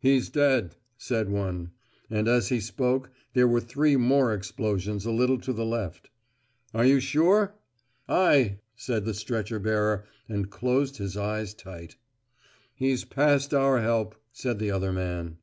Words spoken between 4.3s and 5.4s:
explosions a little